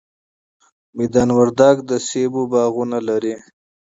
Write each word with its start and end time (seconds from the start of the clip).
میدان 0.97 1.29
وردګ 1.37 1.75
د 1.89 1.91
مڼو 2.11 2.41
باغونه 2.51 2.97
لري 3.07 3.35